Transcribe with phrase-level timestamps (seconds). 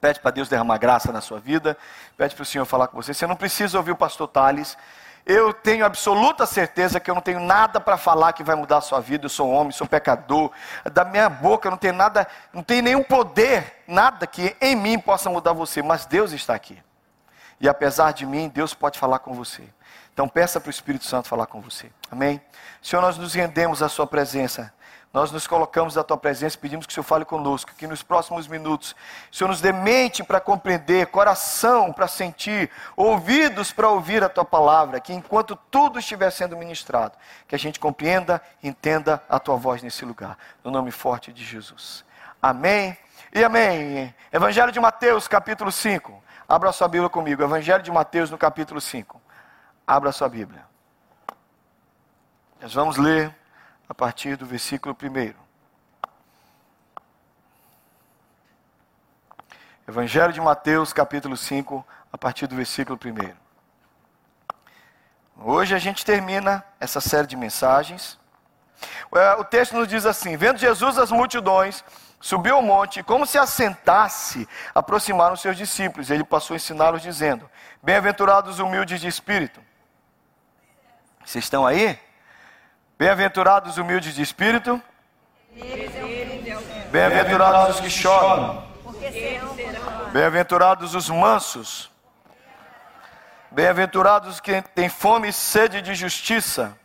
[0.00, 1.76] Pede para Deus derramar graça na sua vida.
[2.16, 3.12] Pede para o Senhor falar com você.
[3.12, 4.76] Você não precisa ouvir o pastor Tales.
[5.26, 8.80] Eu tenho absoluta certeza que eu não tenho nada para falar que vai mudar a
[8.80, 9.26] sua vida.
[9.26, 10.50] Eu sou homem, sou pecador.
[10.90, 15.28] Da minha boca não tem nada, não tem nenhum poder, nada que em mim possa
[15.28, 15.82] mudar você.
[15.82, 16.82] Mas Deus está aqui.
[17.60, 19.62] E apesar de mim, Deus pode falar com você.
[20.14, 21.90] Então peça para o Espírito Santo falar com você.
[22.10, 22.40] Amém?
[22.80, 24.72] Senhor, nós nos rendemos à Sua presença.
[25.12, 28.00] Nós nos colocamos à tua presença e pedimos que o Senhor fale conosco, que nos
[28.00, 28.94] próximos minutos
[29.30, 34.44] o Senhor nos dê mente para compreender, coração para sentir, ouvidos para ouvir a tua
[34.44, 39.82] palavra, que enquanto tudo estiver sendo ministrado, que a gente compreenda, entenda a tua voz
[39.82, 42.04] nesse lugar, no nome forte de Jesus.
[42.40, 42.96] Amém
[43.34, 44.14] e amém.
[44.32, 46.22] Evangelho de Mateus, capítulo 5.
[46.48, 47.42] Abra sua Bíblia comigo.
[47.42, 49.20] Evangelho de Mateus, no capítulo 5.
[49.84, 50.64] Abra sua Bíblia.
[52.60, 53.39] Nós vamos ler
[53.90, 55.34] a partir do versículo 1.
[59.88, 63.34] Evangelho de Mateus, capítulo 5, a partir do versículo 1.
[65.44, 68.16] Hoje a gente termina essa série de mensagens.
[69.12, 71.82] É, o texto nos diz assim: Vendo Jesus as multidões,
[72.20, 76.10] subiu ao monte, e como se assentasse, aproximaram seus discípulos.
[76.10, 77.50] Ele passou a ensiná-los, dizendo:
[77.82, 79.60] Bem-aventurados os humildes de espírito.
[81.24, 81.98] Vocês estão aí?
[83.00, 84.78] Bem-aventurados os humildes de espírito.
[86.90, 88.62] Bem-aventurados os que choram.
[90.12, 91.90] Bem-aventurados os mansos.
[93.50, 96.76] Bem-aventurados os que têm fome e sede de justiça.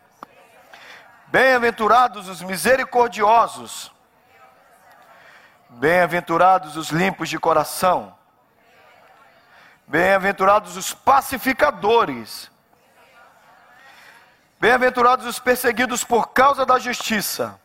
[1.27, 3.91] Bem-aventurados os misericordiosos.
[5.67, 8.17] Bem-aventurados os limpos de coração.
[9.85, 12.54] Bem-aventurados os pacificadores.
[14.65, 17.59] Bem-aventurados os perseguidos por causa da justiça.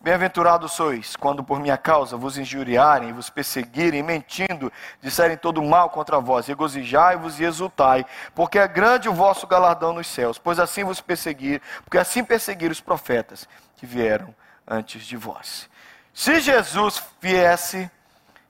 [0.00, 6.18] Bem-aventurados sois, quando por minha causa vos injuriarem, vos perseguirem, mentindo, disserem todo mal contra
[6.18, 11.00] vós, regozijai-vos e exultai, porque é grande o vosso galardão nos céus, pois assim vos
[11.00, 14.34] perseguir, porque assim perseguiram os profetas que vieram
[14.66, 15.70] antes de vós.
[16.12, 17.88] Se Jesus viesse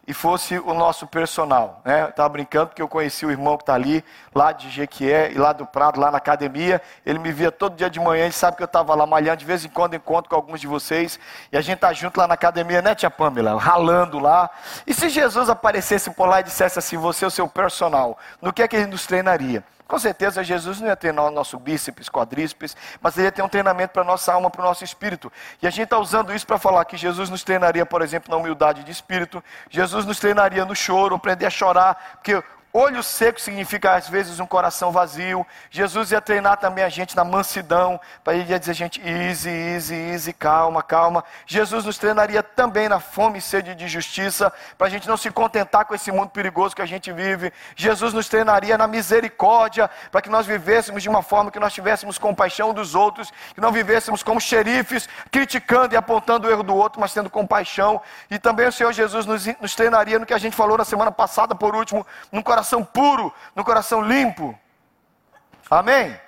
[0.07, 1.81] e fosse o nosso personal.
[1.85, 2.09] Né?
[2.09, 5.53] Estava brincando porque eu conheci o irmão que está ali, lá de Jequié e lá
[5.53, 6.81] do Prado, lá na academia.
[7.05, 9.45] Ele me via todo dia de manhã, ele sabe que eu estava lá malhando, de
[9.45, 11.19] vez em quando encontro com alguns de vocês.
[11.53, 13.59] E a gente está junto lá na academia, né, tia Pamela?
[13.61, 14.51] Ralando lá.
[14.87, 18.53] E se Jesus aparecesse por lá e dissesse assim: Você é o seu personal, no
[18.53, 19.65] que é que ele nos treinaria?
[19.91, 23.49] Com certeza Jesus não ia treinar o nosso bíceps, quadríceps, mas ele ia ter um
[23.49, 25.33] treinamento para a nossa alma, para o nosso espírito.
[25.61, 28.37] E a gente está usando isso para falar que Jesus nos treinaria, por exemplo, na
[28.37, 32.41] humildade de espírito, Jesus nos treinaria no choro, aprender a chorar, porque
[32.73, 35.45] Olho seco significa às vezes um coração vazio.
[35.73, 39.51] Jesus ia treinar também a gente na mansidão, para ele ia dizer a gente easy,
[39.51, 41.25] easy, easy, calma, calma.
[41.47, 45.33] Jesus nos treinaria também na fome e sede de justiça, para a gente não se
[45.33, 47.53] contentar com esse mundo perigoso que a gente vive.
[47.75, 52.19] Jesus nos treinaria na misericórdia, para que nós vivêssemos de uma forma que nós tivéssemos
[52.19, 57.01] compaixão dos outros, que não vivêssemos como xerifes, criticando e apontando o erro do outro,
[57.01, 58.01] mas tendo compaixão.
[58.31, 61.11] E também o Senhor Jesus nos, nos treinaria no que a gente falou na semana
[61.11, 64.59] passada, por último, no coração coração puro, no coração limpo.
[65.71, 66.21] Amém?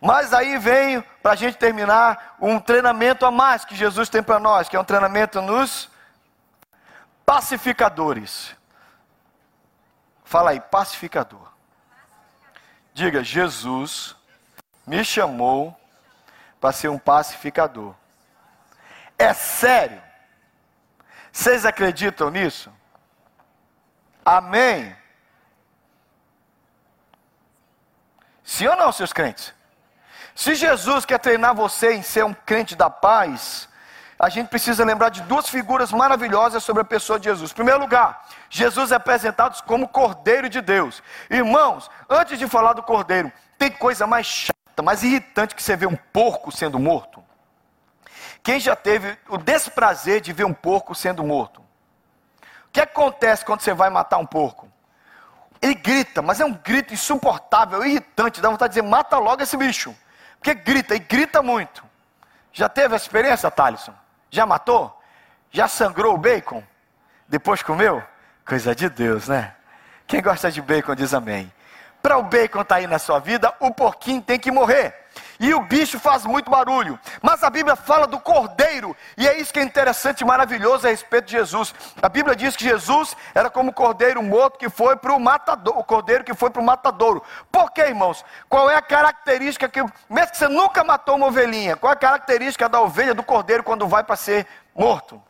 [0.00, 4.38] Mas aí vem, para a gente terminar, um treinamento a mais que Jesus tem para
[4.38, 5.90] nós, que é um treinamento nos
[7.24, 8.54] pacificadores.
[10.24, 11.52] Fala aí, pacificador.
[12.94, 14.14] Diga, Jesus
[14.86, 15.78] me chamou
[16.60, 17.94] para ser um pacificador.
[19.18, 20.00] É sério?
[21.32, 22.72] Vocês acreditam nisso?
[24.24, 24.96] Amém?
[28.46, 29.52] Sim ou não, seus crentes?
[30.32, 33.68] Se Jesus quer treinar você em ser um crente da paz,
[34.16, 37.50] a gente precisa lembrar de duas figuras maravilhosas sobre a pessoa de Jesus.
[37.50, 41.02] Em primeiro lugar, Jesus é apresentado como Cordeiro de Deus.
[41.28, 45.86] Irmãos, antes de falar do Cordeiro, tem coisa mais chata, mais irritante que você ver
[45.86, 47.24] um porco sendo morto?
[48.44, 51.60] Quem já teve o desprazer de ver um porco sendo morto?
[52.68, 54.70] O que acontece quando você vai matar um porco?
[55.66, 59.56] Ele grita, mas é um grito insuportável, irritante, dá vontade de dizer, mata logo esse
[59.56, 59.94] bicho.
[60.38, 61.84] Porque grita, e grita muito.
[62.52, 63.92] Já teve a experiência, Thalisson?
[64.30, 64.96] Já matou?
[65.50, 66.62] Já sangrou o bacon?
[67.26, 68.00] Depois comeu?
[68.46, 69.56] Coisa de Deus, né?
[70.06, 71.52] Quem gosta de bacon diz amém.
[72.00, 75.05] Para o bacon estar tá aí na sua vida, o porquinho tem que morrer
[75.38, 76.98] e o bicho faz muito barulho.
[77.22, 80.90] Mas a Bíblia fala do cordeiro, e é isso que é interessante e maravilhoso a
[80.90, 81.74] respeito de Jesus.
[82.00, 85.78] A Bíblia diz que Jesus era como o cordeiro morto que foi para o matador,
[85.78, 87.22] o cordeiro que foi para o matadouro.
[87.50, 88.24] Por quê, irmãos?
[88.48, 91.98] Qual é a característica que, mesmo que você nunca matou uma ovelhinha, qual é a
[91.98, 95.22] característica da ovelha do cordeiro quando vai para ser morto?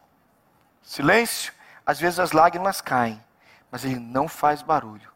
[0.82, 1.52] Silêncio.
[1.84, 3.22] às vezes as lágrimas caem,
[3.70, 5.10] mas ele não faz barulho.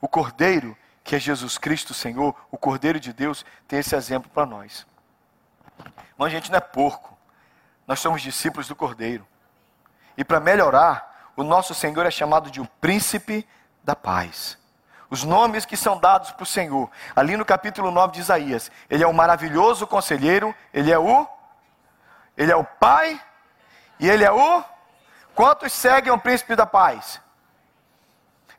[0.00, 4.46] O cordeiro, que é Jesus Cristo, Senhor, o cordeiro de Deus, tem esse exemplo para
[4.46, 4.86] nós.
[6.16, 7.16] Mas a gente não é porco.
[7.86, 9.26] Nós somos discípulos do cordeiro.
[10.16, 13.46] E para melhorar, o nosso Senhor é chamado de o príncipe
[13.82, 14.58] da paz.
[15.10, 19.04] Os nomes que são dados para o Senhor, ali no capítulo 9 de Isaías, ele
[19.04, 21.26] é o maravilhoso conselheiro, ele é o
[22.34, 23.20] ele é o pai
[24.00, 24.64] e ele é o
[25.34, 27.20] quantos seguem o príncipe da paz?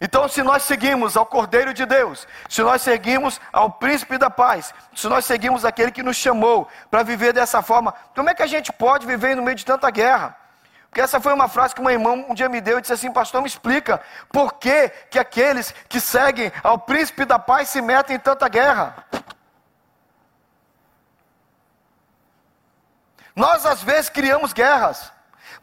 [0.06, 4.74] Então, se nós seguimos ao Cordeiro de Deus, se nós seguimos ao Príncipe da Paz,
[4.94, 8.48] se nós seguimos aquele que nos chamou para viver dessa forma, como é que a
[8.48, 10.36] gente pode viver no meio de tanta guerra?
[10.90, 13.14] Porque essa foi uma frase que uma irmã um dia me deu e disse assim:
[13.14, 18.18] Pastor, me explica por que, que aqueles que seguem ao príncipe da paz se metem
[18.18, 19.06] em tanta guerra.
[23.34, 25.13] Nós às vezes criamos guerras,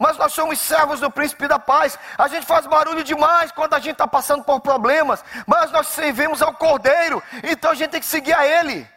[0.01, 1.99] mas nós somos servos do príncipe da paz.
[2.17, 6.41] A gente faz barulho demais quando a gente está passando por problemas, mas nós servimos
[6.41, 8.89] ao cordeiro, então a gente tem que seguir a ele.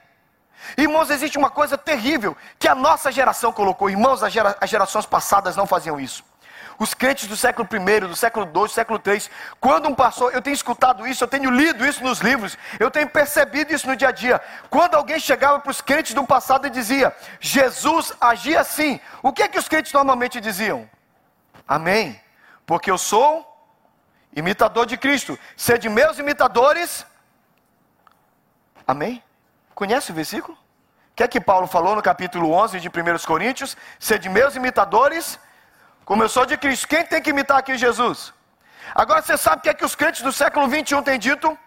[0.78, 3.90] Irmãos, existe uma coisa terrível que a nossa geração colocou.
[3.90, 6.24] Irmãos, gera, as gerações passadas não faziam isso.
[6.80, 9.24] Os crentes do século I, do século II, do século III,
[9.60, 13.08] quando um pastor, eu tenho escutado isso, eu tenho lido isso nos livros, eu tenho
[13.10, 14.42] percebido isso no dia a dia.
[14.70, 19.44] Quando alguém chegava para os crentes do passado e dizia, Jesus agia assim, o que
[19.44, 20.90] é que os crentes normalmente diziam?
[21.68, 22.20] Amém,
[22.66, 23.50] porque eu sou
[24.36, 27.06] imitador de Cristo, sede meus imitadores.
[28.88, 29.24] Amém?
[29.74, 30.58] Conhece o versículo?
[31.12, 32.92] O que é que Paulo falou no capítulo 11 de 1
[33.28, 33.78] Coríntios?
[34.00, 35.40] Sede meus imitadores,
[36.06, 36.88] como eu sou de Cristo.
[36.88, 38.34] Quem tem que imitar aqui Jesus?
[38.94, 41.58] Agora você sabe o que é que os crentes do século 21 têm dito?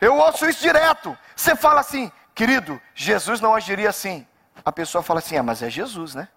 [0.00, 1.16] Eu ouço isso direto.
[1.34, 4.26] Você fala assim, querido, Jesus não agiria assim.
[4.64, 6.28] A pessoa fala assim, ah, mas é Jesus, né?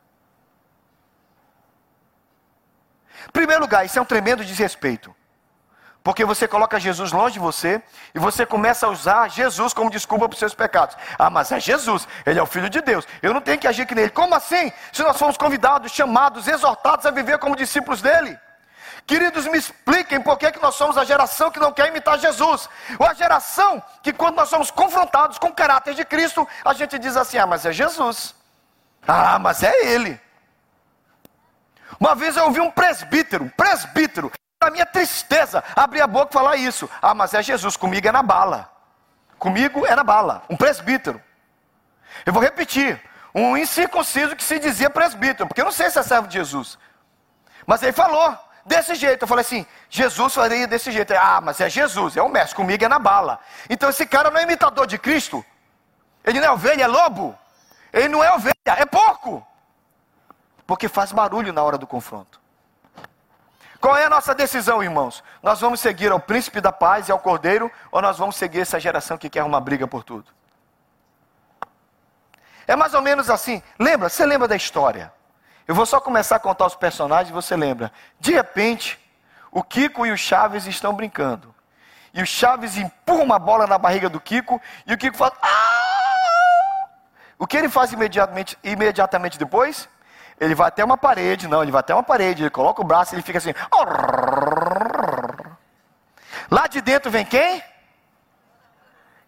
[3.31, 5.15] Primeiro lugar, isso é um tremendo desrespeito.
[6.03, 7.81] Porque você coloca Jesus longe de você
[8.13, 10.97] e você começa a usar Jesus como desculpa para os seus pecados.
[11.17, 13.07] Ah, mas é Jesus, ele é o Filho de Deus.
[13.21, 14.09] Eu não tenho que agir que nele.
[14.09, 14.71] Como assim?
[14.91, 18.38] Se nós fomos convidados, chamados, exortados a viver como discípulos dele.
[19.07, 22.69] Queridos, me expliquem por que, que nós somos a geração que não quer imitar Jesus.
[23.00, 27.00] Ou a geração que, quando nós somos confrontados com o caráter de Cristo, a gente
[27.00, 28.35] diz assim: ah, mas é Jesus.
[29.07, 30.19] Ah, mas é Ele.
[31.97, 34.31] Uma vez eu ouvi um presbítero, um presbítero,
[34.68, 36.89] a minha tristeza, abrir a boca e falar isso.
[37.01, 38.69] Ah, mas é Jesus, comigo é na bala.
[39.38, 40.44] Comigo é na bala.
[40.50, 41.21] Um presbítero.
[42.25, 43.01] Eu vou repetir.
[43.36, 46.77] Um incircunciso que se dizia presbítero, porque eu não sei se é servo de Jesus.
[47.65, 49.24] Mas ele falou desse jeito.
[49.24, 51.13] Eu falei assim: Jesus faria desse jeito.
[51.13, 53.39] Ah, mas é Jesus, é o mestre, comigo é na bala.
[53.69, 55.44] Então esse cara não é imitador de Cristo.
[56.24, 57.38] Ele não é ovelha, é lobo.
[57.92, 59.45] Ele não é ovelha, é porco.
[60.65, 62.39] Porque faz barulho na hora do confronto.
[63.83, 65.21] Qual é a nossa decisão, irmãos?
[65.41, 68.80] Nós vamos seguir ao príncipe da paz e ao cordeiro, ou nós vamos seguir essa
[68.80, 70.31] geração que quer uma briga por tudo?
[72.65, 73.62] É mais ou menos assim.
[73.77, 74.07] Lembra?
[74.07, 75.12] Você lembra da história?
[75.68, 77.91] Eu vou só começar a contar os personagens e você lembra.
[78.21, 78.97] De repente,
[79.51, 81.53] o Kiko e o Chaves estão brincando.
[82.13, 85.36] E o Chaves empurra uma bola na barriga do Kiko e o Kiko fala.
[85.41, 86.88] Ah!
[87.38, 89.89] O que ele faz imediatamente, imediatamente depois?
[90.39, 93.13] Ele vai até uma parede, não, ele vai até uma parede, ele coloca o braço
[93.13, 93.53] e ele fica assim.
[96.50, 97.63] Lá de dentro vem quem?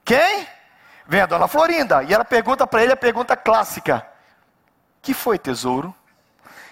[0.03, 0.47] Quem?
[1.07, 2.03] Vem a dona Florinda.
[2.03, 4.05] E ela pergunta para ele a pergunta clássica:
[5.01, 5.93] Que foi, tesouro?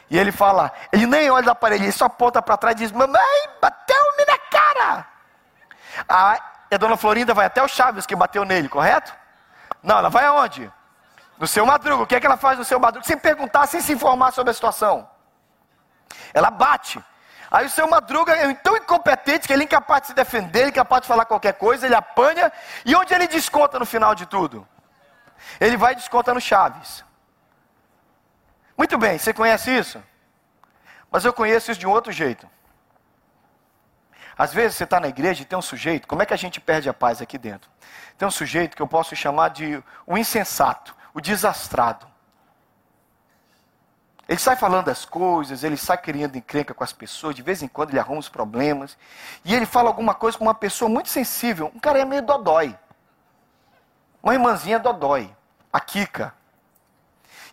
[0.10, 2.92] E ele fala, ele nem olha da parede, ele só aponta para trás e diz:
[2.92, 5.08] Mamãe, bateu-me na cara.
[6.08, 6.40] A,
[6.72, 9.14] a dona Florinda vai até o Chaves que bateu nele, correto?
[9.82, 10.72] Não, ela vai aonde?
[11.38, 12.04] No seu madruga.
[12.04, 13.06] O que é que ela faz no seu madruga?
[13.06, 15.10] Sem perguntar, sem se informar sobre a situação.
[16.34, 17.04] Ela bate.
[17.50, 20.68] Aí o seu madruga é tão incompetente que ele é incapaz de se defender, ele
[20.68, 22.52] é incapaz de falar qualquer coisa, ele apanha.
[22.84, 24.68] E onde ele desconta no final de tudo?
[25.60, 27.06] Ele vai e desconta no Chaves.
[28.76, 30.04] Muito bem, você conhece isso?
[31.12, 32.50] Mas eu conheço isso de um outro jeito.
[34.36, 36.60] Às vezes você está na igreja e tem um sujeito, como é que a gente
[36.60, 37.70] perde a paz aqui dentro?
[38.18, 42.08] Tem um sujeito que eu posso chamar de um insensato o desastrado.
[44.28, 47.68] Ele sai falando das coisas, ele sai criando encrenca com as pessoas, de vez em
[47.68, 48.98] quando ele arruma os problemas.
[49.44, 51.72] E ele fala alguma coisa com uma pessoa muito sensível.
[51.76, 52.78] Um cara é meio dodói.
[54.22, 55.36] Uma irmãzinha dodói.
[55.72, 56.34] A Kika.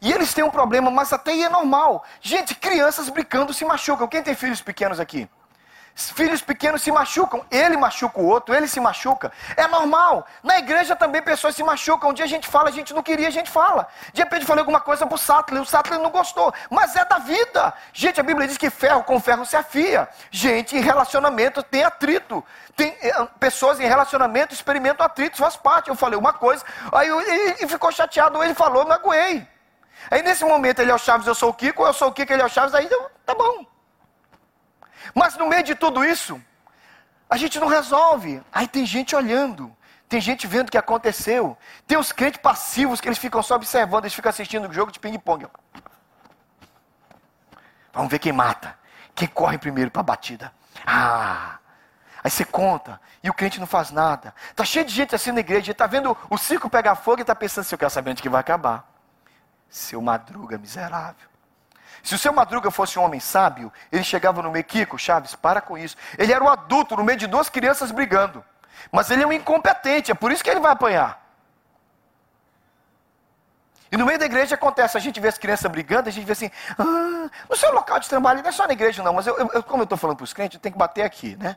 [0.01, 2.05] E eles têm um problema, mas até aí é normal.
[2.21, 4.07] Gente, crianças brincando se machucam.
[4.07, 5.29] Quem tem filhos pequenos aqui?
[5.95, 9.31] Filhos pequenos se machucam, ele machuca o outro, ele se machuca.
[9.57, 10.27] É normal.
[10.43, 12.11] Na igreja também pessoas se machucam.
[12.11, 13.87] Um dia a gente fala, a gente não queria, a gente fala.
[14.13, 16.53] De repente eu falei alguma coisa para o Sattler, o Sattler não gostou.
[16.71, 17.75] Mas é da vida.
[17.93, 20.09] Gente, a Bíblia diz que ferro com ferro se afia.
[20.31, 22.43] Gente, em relacionamento tem atrito.
[22.77, 25.91] Tem eh, pessoas em relacionamento experimentam atritos, faz parte.
[25.91, 29.47] Eu falei uma coisa, aí ele ficou chateado, ele falou, magoei.
[30.11, 32.33] Aí nesse momento ele é o Chaves, eu sou o Kiko, eu sou o Kiko,
[32.33, 32.89] ele é o Chaves, aí
[33.27, 33.70] tá bom.
[35.15, 36.41] Mas no meio de tudo isso,
[37.29, 38.43] a gente não resolve.
[38.53, 39.75] Aí tem gente olhando,
[40.09, 41.57] tem gente vendo o que aconteceu.
[41.87, 44.99] Tem os crentes passivos que eles ficam só observando, eles ficam assistindo o jogo de
[44.99, 45.47] ping-pong.
[47.93, 48.77] Vamos ver quem mata,
[49.15, 50.53] quem corre primeiro para a batida.
[50.87, 51.59] Ah!
[52.23, 54.35] Aí você conta, e o crente não faz nada.
[54.55, 57.35] Tá cheio de gente assim na igreja, está vendo o circo pegar fogo e está
[57.35, 58.87] pensando se eu quero saber onde que vai acabar.
[59.69, 61.30] Seu madruga miserável.
[62.03, 65.61] Se o seu Madruga fosse um homem sábio, ele chegava no meio, Kiko, Chaves, para
[65.61, 65.97] com isso.
[66.19, 68.45] Ele era um adulto no meio de duas crianças brigando.
[68.91, 71.21] Mas ele é um incompetente, é por isso que ele vai apanhar.
[73.93, 76.33] E no meio da igreja acontece, a gente vê as crianças brigando, a gente vê
[76.33, 79.37] assim, ah, no seu local de trabalho, não é só na igreja não, mas eu,
[79.37, 81.57] eu, como eu estou falando para os crentes, eu tenho que bater aqui, né?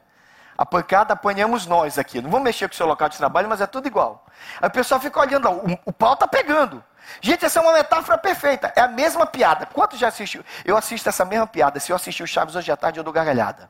[0.57, 2.22] A pancada apanhamos nós aqui.
[2.22, 4.25] Não vamos mexer com o seu local de trabalho, mas é tudo igual.
[4.62, 6.83] Aí o pessoal fica olhando, o, o pau está pegando.
[7.22, 8.72] Gente, essa é uma metáfora perfeita.
[8.75, 9.65] É a mesma piada.
[9.65, 10.43] Quanto já assistiu?
[10.63, 11.79] Eu assisto essa mesma piada.
[11.79, 13.69] Se eu assistir o Chaves hoje à tarde, eu dou gargalhada.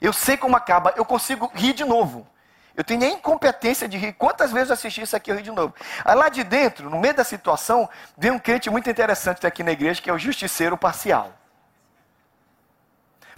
[0.00, 2.26] Eu sei como acaba, eu consigo rir de novo.
[2.74, 4.14] Eu tenho nem incompetência de rir.
[4.14, 5.74] Quantas vezes eu assisti isso aqui, eu ri de novo.
[6.02, 9.72] Aí lá de dentro, no meio da situação, vem um crente muito interessante aqui na
[9.72, 11.32] igreja, que é o justiceiro parcial.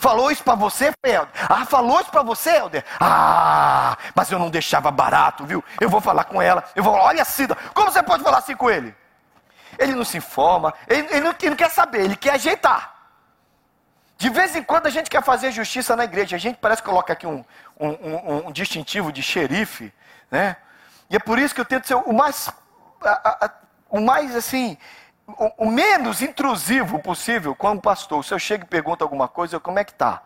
[0.02, 1.28] Falou isso para você, Helder?
[1.48, 2.84] Ah, falou isso para você, Helder?
[2.98, 5.62] Ah, mas eu não deixava barato, viu?
[5.80, 6.64] Eu vou falar com ela.
[6.74, 8.92] Eu vou, olha, Cida, como você pode falar assim com ele?
[9.78, 12.92] Ele não se informa, ele, ele, não, ele não quer saber, ele quer ajeitar.
[14.18, 16.34] De vez em quando a gente quer fazer justiça na igreja.
[16.34, 17.44] A gente parece que coloca aqui um,
[17.78, 19.94] um, um, um distintivo de xerife,
[20.32, 20.56] né?
[21.08, 22.50] E é por isso que eu tento ser o mais,
[23.04, 23.50] a, a,
[23.88, 24.76] o mais assim,
[25.26, 28.24] o, o, menos intrusivo possível como pastor.
[28.24, 30.22] Se eu chego e pergunto alguma coisa, eu, como é que tá?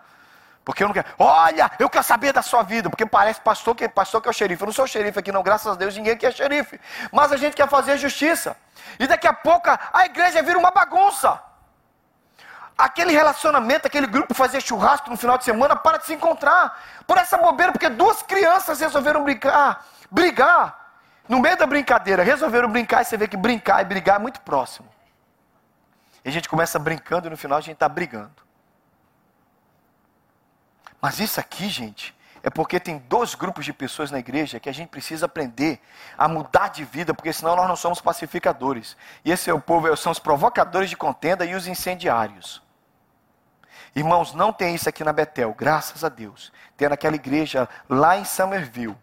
[0.65, 1.07] Porque eu não quero.
[1.19, 4.35] Olha, eu quero saber da sua vida, porque parece pastor que pastor que é o
[4.35, 4.63] xerife.
[4.63, 6.81] Eu não sou xerife aqui, não, graças a Deus, ninguém aqui é xerife.
[7.13, 8.57] Mas a gente quer fazer justiça.
[8.99, 11.41] E daqui a pouco a igreja vira uma bagunça.
[12.77, 16.79] Aquele relacionamento, aquele grupo fazer churrasco no final de semana para de se encontrar.
[17.07, 20.86] Por essa bobeira, porque duas crianças resolveram brincar, brigar.
[21.29, 24.41] No meio da brincadeira, resolveram brincar e você vê que brincar e brigar é muito
[24.41, 24.89] próximo.
[26.25, 28.35] E a gente começa brincando e no final a gente está brigando.
[31.01, 34.73] Mas isso aqui, gente, é porque tem dois grupos de pessoas na igreja que a
[34.73, 35.81] gente precisa aprender
[36.17, 38.97] a mudar de vida, porque senão nós não somos pacificadores.
[39.25, 42.63] E esse é o povo, são os provocadores de contenda e os incendiários.
[43.97, 46.53] Irmãos, não tem isso aqui na Betel, graças a Deus.
[46.77, 48.97] Tem naquela igreja lá em Somerville.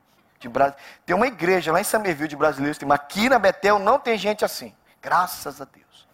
[0.48, 0.76] De.
[1.06, 4.44] Tem uma igreja lá em Somerville de brasileiros, mas aqui na Betel não tem gente
[4.44, 4.76] assim.
[5.02, 6.08] Graças a Deus.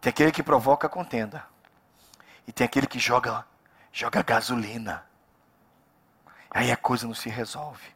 [0.00, 1.44] Tem aquele que provoca contenda.
[2.46, 3.44] E tem aquele que joga
[3.94, 5.06] joga gasolina.
[6.50, 7.94] Aí a coisa não se resolve.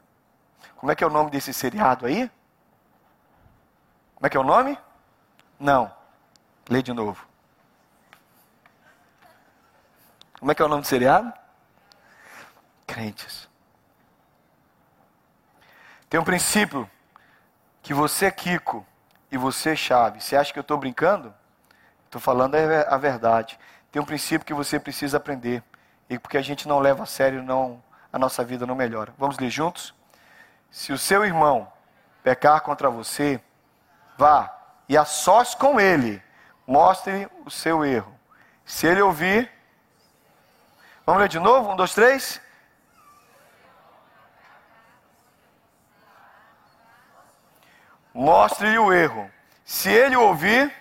[0.76, 2.30] Como é que é o nome desse seriado aí?
[4.14, 4.78] Como é que é o nome?
[5.58, 5.92] Não.
[6.68, 7.26] Lê de novo.
[10.38, 11.32] Como é que é o nome do seriado?
[12.86, 13.47] Crentes.
[16.08, 16.88] Tem um princípio
[17.82, 18.86] que você, Kiko,
[19.30, 21.34] e você, Chave, você acha que eu estou brincando?
[22.06, 23.58] Estou falando a verdade.
[23.92, 25.62] Tem um princípio que você precisa aprender
[26.08, 29.12] e porque a gente não leva a sério, não, a nossa vida não melhora.
[29.18, 29.94] Vamos ler juntos?
[30.70, 31.70] Se o seu irmão
[32.22, 33.40] pecar contra você,
[34.16, 34.54] vá
[34.88, 36.22] e a sós com ele,
[36.66, 38.14] mostre o seu erro.
[38.64, 39.50] Se ele ouvir,
[41.04, 41.72] vamos ler de novo?
[41.72, 42.40] Um, dois, três.
[48.12, 49.30] Mostre-lhe o erro.
[49.64, 50.72] Se ele ouvir,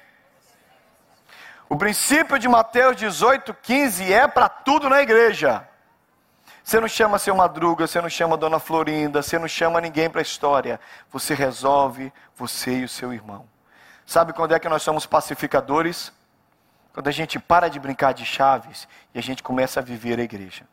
[1.70, 5.68] o princípio de Mateus 18, 15 é para tudo na igreja.
[6.64, 10.20] Você não chama seu Madruga, você não chama Dona Florinda, você não chama ninguém para
[10.20, 10.80] a história.
[11.12, 13.48] Você resolve você e o seu irmão.
[14.06, 16.12] Sabe quando é que nós somos pacificadores?
[16.94, 20.24] Quando a gente para de brincar de chaves e a gente começa a viver a
[20.24, 20.66] igreja.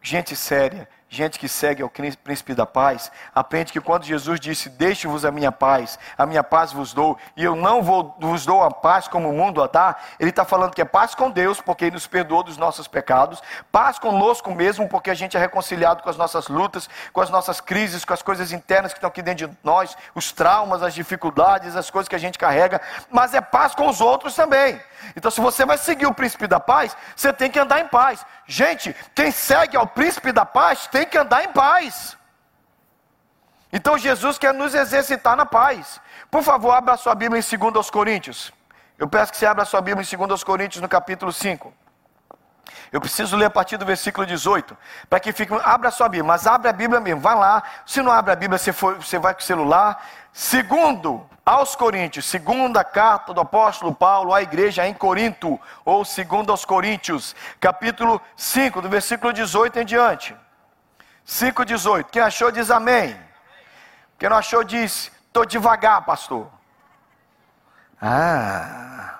[0.00, 5.26] Gente séria, gente que segue ao príncipe da paz, aprende que quando Jesus disse: Deixe-vos
[5.26, 8.70] a minha paz, a minha paz vos dou, e eu não vou, vos dou a
[8.70, 11.84] paz como o mundo a dá, ele está falando que é paz com Deus, porque
[11.84, 16.08] ele nos perdoou dos nossos pecados, paz conosco mesmo, porque a gente é reconciliado com
[16.08, 19.48] as nossas lutas, com as nossas crises, com as coisas internas que estão aqui dentro
[19.48, 23.74] de nós, os traumas, as dificuldades, as coisas que a gente carrega, mas é paz
[23.74, 24.80] com os outros também.
[25.14, 28.24] Então, se você vai seguir o príncipe da paz, você tem que andar em paz.
[28.46, 32.16] Gente, quem segue ao príncipe da paz tem que andar em paz.
[33.72, 36.00] Então, Jesus quer nos exercitar na paz.
[36.30, 38.52] Por favor, abra sua Bíblia em 2 Coríntios.
[38.98, 41.72] Eu peço que você abra sua Bíblia em 2 Coríntios, no capítulo 5.
[42.92, 44.76] Eu preciso ler a partir do versículo 18,
[45.08, 45.52] para que fique.
[45.64, 47.62] Abra sua Bíblia, mas abre a Bíblia mesmo, vai lá.
[47.86, 50.06] Se não abre a Bíblia, você, for, você vai com o celular.
[50.30, 56.66] Segundo aos Coríntios, segunda carta do apóstolo Paulo à igreja em Corinto, ou segundo aos
[56.66, 60.36] Coríntios, capítulo 5, do versículo 18 em diante.
[61.26, 62.04] 5,18.
[62.10, 63.18] Quem achou diz amém.
[64.18, 66.48] Quem não achou diz, estou devagar, pastor.
[68.00, 69.18] Ah.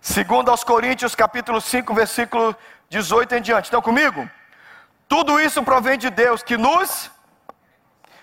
[0.00, 2.56] Segundo aos Coríntios, capítulo 5, versículo
[2.88, 3.64] 18 em diante.
[3.64, 4.28] Estão comigo?
[5.08, 7.10] Tudo isso provém de Deus que nos.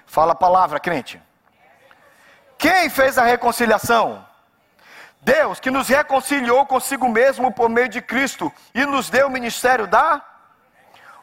[0.06, 1.22] Fala a palavra, crente.
[2.58, 4.26] Quem fez a reconciliação?
[5.22, 9.88] Deus que nos reconciliou consigo mesmo por meio de Cristo e nos deu o ministério
[9.88, 10.22] da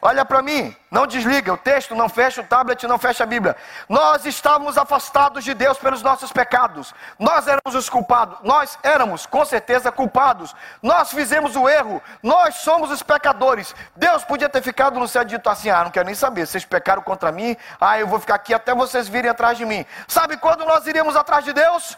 [0.01, 3.55] Olha para mim, não desliga o texto, não fecha o tablet, não fecha a Bíblia.
[3.89, 6.93] Nós estávamos afastados de Deus pelos nossos pecados.
[7.17, 8.37] Nós éramos os culpados.
[8.41, 10.55] Nós éramos, com certeza, culpados.
[10.81, 12.01] Nós fizemos o erro.
[12.23, 13.75] Nós somos os pecadores.
[13.93, 16.47] Deus podia ter ficado no céu dito assim: Ah, não quero nem saber.
[16.47, 17.57] Vocês pecaram contra mim.
[17.79, 19.85] Ah, eu vou ficar aqui até vocês virem atrás de mim.
[20.07, 21.97] Sabe quando nós iríamos atrás de Deus?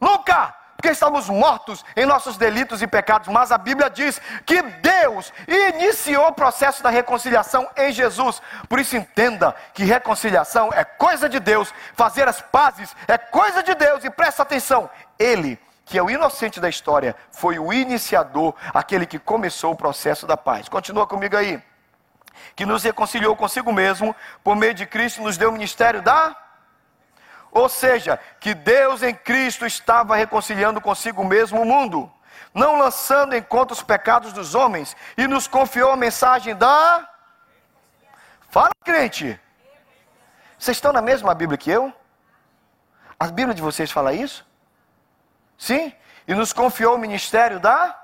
[0.00, 0.57] Nunca!
[0.78, 6.28] Porque estamos mortos em nossos delitos e pecados, mas a Bíblia diz que Deus iniciou
[6.28, 8.40] o processo da reconciliação em Jesus.
[8.68, 13.74] Por isso entenda que reconciliação é coisa de Deus, fazer as pazes é coisa de
[13.74, 19.04] Deus e presta atenção, ele que é o inocente da história, foi o iniciador, aquele
[19.04, 20.68] que começou o processo da paz.
[20.68, 21.60] Continua comigo aí.
[22.54, 26.36] Que nos reconciliou consigo mesmo, por meio de Cristo, nos deu o ministério da
[27.58, 32.10] ou seja, que Deus em Cristo estava reconciliando consigo mesmo o mundo,
[32.54, 37.08] não lançando em conta os pecados dos homens, e nos confiou a mensagem da.
[38.48, 39.38] Fala, crente!
[40.58, 41.92] Vocês estão na mesma Bíblia que eu?
[43.18, 44.46] A Bíblia de vocês fala isso?
[45.56, 45.92] Sim?
[46.26, 47.96] E nos confiou o ministério da.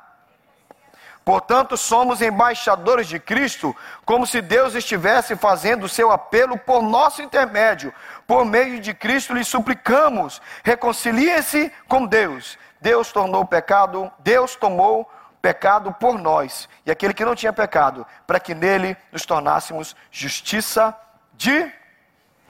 [1.25, 7.22] Portanto, somos embaixadores de Cristo, como se Deus estivesse fazendo o seu apelo por nosso
[7.22, 7.94] intermédio.
[8.27, 12.59] Por meio de Cristo lhe suplicamos: reconcilie-se com Deus.
[12.79, 18.07] Deus tornou o pecado, Deus tomou pecado por nós, e aquele que não tinha pecado,
[18.27, 20.94] para que nele nos tornássemos justiça
[21.33, 21.72] de.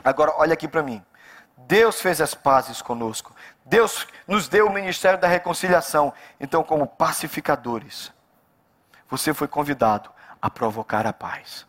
[0.05, 1.05] Agora, olha aqui para mim.
[1.57, 3.35] Deus fez as pazes conosco.
[3.64, 6.12] Deus nos deu o ministério da reconciliação.
[6.38, 8.12] Então, como pacificadores,
[9.09, 11.67] você foi convidado a provocar a paz.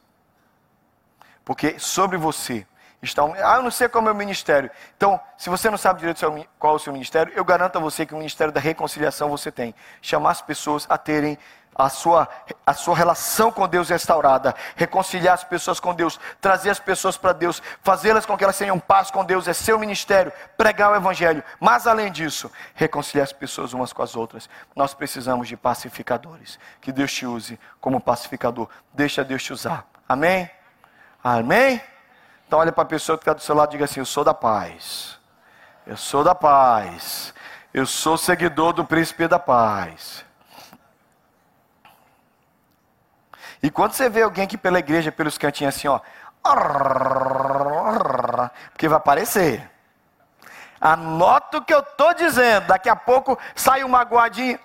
[1.43, 2.65] Porque sobre você
[3.01, 3.33] está um.
[3.33, 4.69] Ah, eu não sei qual é o meu ministério.
[4.97, 6.25] Então, se você não sabe direito
[6.57, 9.51] qual é o seu ministério, eu garanto a você que o ministério da reconciliação você
[9.51, 9.73] tem.
[10.01, 11.37] Chamar as pessoas a terem
[11.75, 12.29] a sua,
[12.65, 17.33] a sua relação com Deus restaurada, reconciliar as pessoas com Deus, trazer as pessoas para
[17.33, 21.43] Deus, fazê-las com que elas tenham paz com Deus, é seu ministério, pregar o Evangelho.
[21.59, 24.49] Mas além disso, reconciliar as pessoas umas com as outras.
[24.73, 26.57] Nós precisamos de pacificadores.
[26.79, 28.69] Que Deus te use como pacificador.
[28.93, 29.85] Deixa Deus te usar.
[30.07, 30.49] Amém?
[31.21, 31.81] Amém?
[32.47, 34.23] Então olha para a pessoa que está do seu lado e diga assim: Eu sou
[34.23, 35.19] da paz.
[35.85, 37.33] Eu sou da paz.
[37.73, 40.23] Eu sou seguidor do príncipe da paz.
[43.65, 45.99] E quando você vê alguém aqui pela igreja, pelos cantinhos assim, ó.
[48.69, 49.67] Porque vai aparecer.
[50.79, 52.67] Anota o que eu estou dizendo.
[52.67, 54.59] Daqui a pouco sai um magoadinho.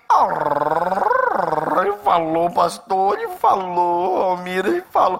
[1.79, 5.19] Ele falou, pastor, ele falou, Almira, ele falou.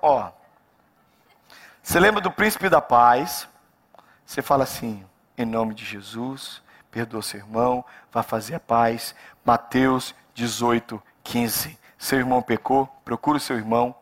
[0.00, 0.30] Ó.
[1.82, 3.46] Você lembra do príncipe da paz?
[4.24, 5.04] Você fala assim,
[5.36, 9.14] em nome de Jesus, perdoa seu irmão, vai fazer a paz.
[9.44, 11.78] Mateus 18, 15.
[11.98, 13.94] Seu irmão pecou, procure o seu irmão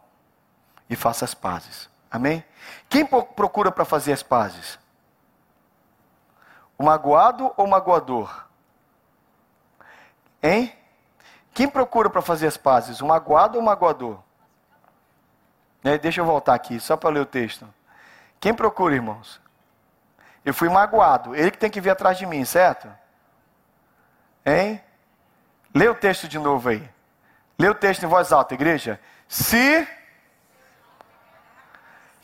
[0.88, 1.88] e faça as pazes.
[2.11, 2.44] Amém?
[2.88, 4.78] Quem procura para fazer as pazes?
[6.78, 8.46] O magoado ou o magoador?
[10.42, 10.72] Hein?
[11.52, 13.00] Quem procura para fazer as pazes?
[13.00, 14.20] O magoado ou o magoador?
[15.83, 15.98] Né?
[15.98, 17.72] Deixa eu voltar aqui, só para ler o texto.
[18.40, 19.40] Quem procura, irmãos?
[20.44, 22.88] Eu fui magoado, ele que tem que vir atrás de mim, certo?
[24.44, 24.80] Hein?
[25.74, 26.93] Lê o texto de novo aí.
[27.58, 29.00] Lê o texto em voz alta, igreja.
[29.28, 29.86] Se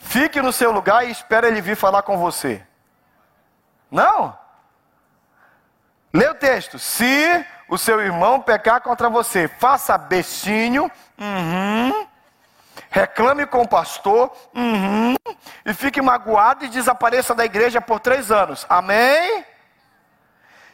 [0.00, 2.62] Fique no seu lugar e espere ele vir falar com você.
[3.90, 4.36] Não?
[6.12, 6.78] Lê o texto.
[6.78, 12.06] Se o seu irmão pecar contra você, faça bestinho, uhum,
[12.90, 15.14] reclame com o pastor, uhum,
[15.64, 18.66] e fique magoado e desapareça da igreja por três anos.
[18.68, 19.44] Amém?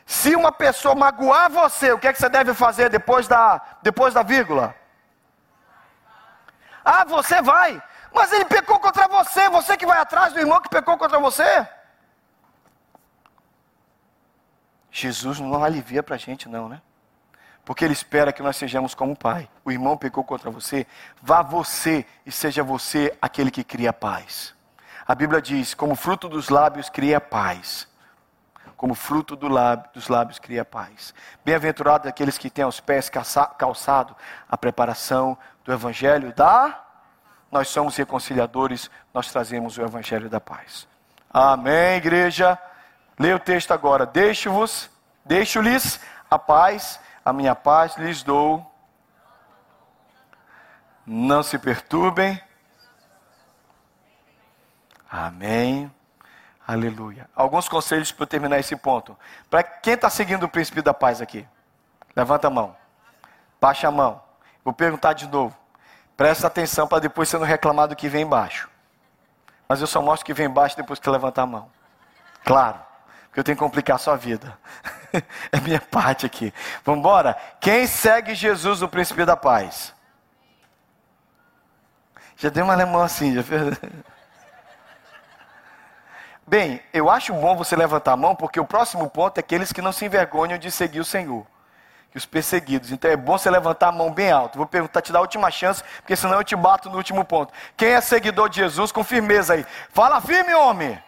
[0.07, 4.15] Se uma pessoa magoar você, o que, é que você deve fazer depois da, depois
[4.15, 4.75] da vírgula?
[6.85, 7.83] Ah, você vai.
[8.15, 9.49] Mas ele pecou contra você.
[9.51, 11.69] Você que vai atrás do irmão que pecou contra você.
[14.93, 16.81] Jesus não alivia para a gente, não, né?
[17.67, 19.51] Porque Ele espera que nós sejamos como o Pai.
[19.65, 20.87] O irmão pecou contra você,
[21.21, 24.55] vá você e seja você aquele que cria paz.
[25.07, 27.89] A Bíblia diz: como fruto dos lábios cria paz.
[28.77, 31.15] Como fruto do lábio, dos lábios cria paz.
[31.45, 34.15] Bem-aventurados aqueles que têm aos pés calçado
[34.49, 36.83] a preparação do Evangelho da.
[37.51, 40.87] Nós somos reconciliadores, nós trazemos o Evangelho da paz.
[41.31, 42.59] Amém, igreja.
[43.19, 44.05] Leia o texto agora.
[44.05, 44.91] Deixo-vos,
[45.25, 45.99] deixo-lhes
[46.31, 48.75] a paz, a minha paz lhes dou.
[51.07, 52.39] Não se perturbem.
[55.11, 55.91] Amém.
[56.67, 57.31] Aleluia.
[57.35, 59.17] Alguns conselhos para terminar esse ponto.
[59.49, 61.47] Para quem está seguindo o príncipe da paz aqui?
[62.15, 62.77] Levanta a mão.
[63.61, 64.21] Baixa a mão.
[64.65, 65.57] Vou perguntar de novo.
[66.17, 68.69] Presta atenção para depois você não reclamar do que vem embaixo.
[69.69, 71.71] Mas eu só mostro o que vem embaixo depois que levantar a mão.
[72.45, 72.81] Claro
[73.33, 74.59] que eu tenho que complicar a sua vida.
[75.53, 76.53] é minha parte aqui.
[76.85, 77.37] Vamos embora?
[77.61, 79.95] Quem segue Jesus, o príncipe da paz?
[82.37, 83.63] Já deu uma alemão assim, já fez...
[86.49, 89.83] Bem, eu acho bom você levantar a mão, porque o próximo ponto é aqueles que
[89.83, 91.45] não se envergonham de seguir o Senhor.
[92.15, 92.93] E os perseguidos.
[92.93, 94.57] Então é bom você levantar a mão bem alto.
[94.57, 97.53] Vou perguntar, te dar a última chance, porque senão eu te bato no último ponto.
[97.77, 99.67] Quem é seguidor de Jesus, com firmeza aí.
[99.91, 101.03] Fala firme, homem.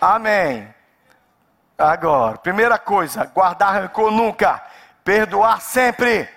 [0.00, 0.74] Amém.
[1.78, 4.62] Agora, primeira coisa, guardar rancor nunca,
[5.04, 6.28] perdoar sempre,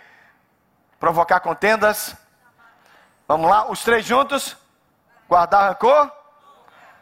[1.00, 2.16] provocar contendas.
[3.28, 4.56] Vamos lá, os três juntos.
[5.28, 6.12] Guardar rancor,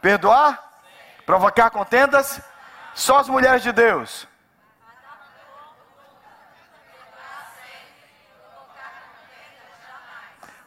[0.02, 0.65] perdoar,
[1.26, 2.42] provocar contendas.
[2.94, 4.28] Só as mulheres de Deus.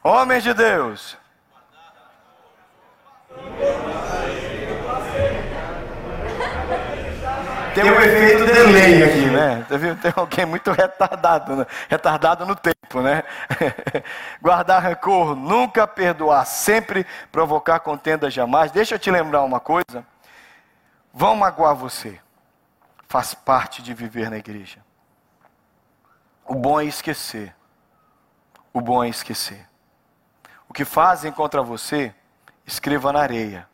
[0.02, 1.16] Homens de Deus.
[7.80, 9.66] tem um efeito delay aqui, né?
[10.02, 11.66] Tem alguém muito retardado, né?
[11.88, 13.22] retardado no tempo, né?
[14.42, 18.70] Guardar rancor, nunca perdoar, sempre provocar contenda jamais.
[18.72, 20.04] Deixa eu te lembrar uma coisa.
[21.12, 22.20] Vão magoar você.
[23.06, 24.84] Faz parte de viver na igreja.
[26.44, 27.54] O bom é esquecer.
[28.72, 29.68] O bom é esquecer.
[30.68, 32.14] O que fazem contra você,
[32.66, 33.68] escreva na areia,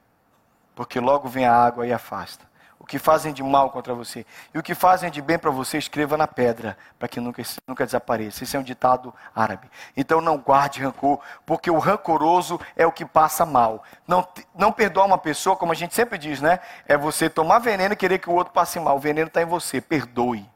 [0.75, 2.54] porque logo vem a água e afasta
[2.85, 4.27] o que fazem de mal contra você.
[4.53, 7.87] E o que fazem de bem para você, escreva na pedra, para que nunca, nunca
[7.87, 8.44] desapareça.
[8.44, 9.70] Isso é um ditado árabe.
[9.97, 13.83] Então não guarde rancor, porque o rancoroso é o que passa mal.
[14.07, 16.61] Não, não perdoar uma pessoa, como a gente sempre diz, né?
[16.87, 18.97] É você tomar veneno e querer que o outro passe mal.
[18.97, 19.81] O veneno está em você.
[19.81, 20.47] Perdoe.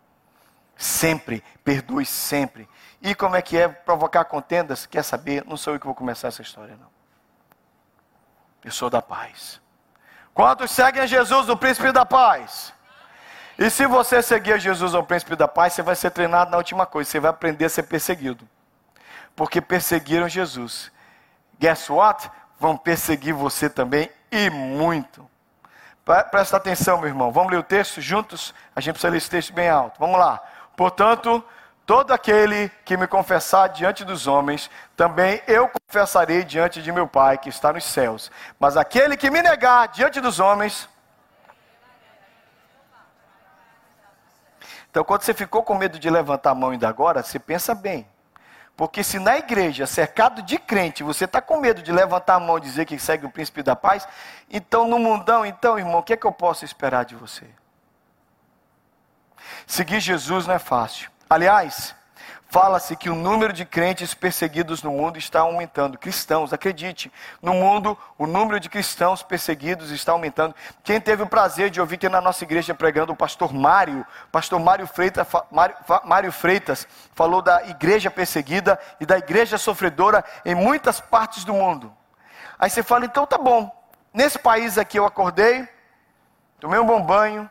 [0.77, 1.43] Sempre.
[1.65, 2.69] Perdoe sempre.
[3.01, 4.85] E como é que é provocar contendas?
[4.85, 5.47] Quer saber?
[5.47, 6.91] Não sou eu que vou começar essa história, não.
[8.63, 9.63] Eu sou da paz.
[10.39, 12.73] Quantos seguem a Jesus, o príncipe da paz?
[13.59, 16.87] E se você seguir Jesus, o príncipe da paz, você vai ser treinado na última
[16.87, 18.49] coisa, você vai aprender a ser perseguido.
[19.35, 20.93] Porque perseguiram Jesus.
[21.59, 22.31] Guess what?
[22.61, 25.29] Vão perseguir você também e muito.
[26.31, 27.33] Presta atenção, meu irmão.
[27.33, 28.55] Vamos ler o texto juntos?
[28.77, 29.99] A gente precisa ler esse texto bem alto.
[29.99, 30.41] Vamos lá.
[30.77, 31.45] Portanto,
[31.89, 37.39] Todo aquele que me confessar diante dos homens, também eu confessarei diante de meu Pai
[37.39, 38.31] que está nos céus.
[38.61, 40.87] Mas aquele que me negar diante dos homens.
[44.91, 48.07] Então, quando você ficou com medo de levantar a mão ainda agora, você pensa bem.
[48.77, 52.59] Porque se na igreja, cercado de crente, você está com medo de levantar a mão
[52.59, 54.07] e dizer que segue o príncipe da paz,
[54.51, 57.47] então no mundão, então, irmão, o que é que eu posso esperar de você?
[59.67, 61.11] Seguir Jesus não é fácil.
[61.31, 61.95] Aliás,
[62.49, 65.99] fala-se que o número de crentes perseguidos no mundo está aumentando.
[65.99, 67.13] Cristãos, acredite,
[67.43, 70.55] no mundo o número de cristãos perseguidos está aumentando.
[70.83, 74.59] Quem teve o prazer de ouvir aqui na nossa igreja pregando o pastor Mário, pastor
[74.59, 80.99] Mário Freitas, Mário, Mário Freitas falou da igreja perseguida e da igreja sofredora em muitas
[80.99, 81.95] partes do mundo.
[82.59, 83.71] Aí você fala, então tá bom.
[84.15, 85.69] Nesse país aqui eu acordei,
[86.59, 87.49] tomei um bom banho,